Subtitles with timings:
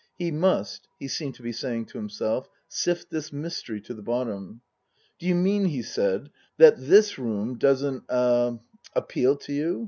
[0.17, 4.61] He must he seemed to be saying to himself sift this mystery to the bottom."
[5.19, 8.59] D'you mean," he said," that this room doesn't er
[8.95, 9.79] appeal to you